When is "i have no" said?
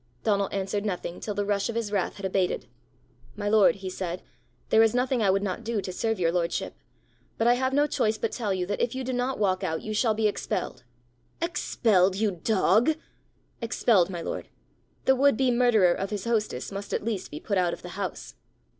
7.45-7.85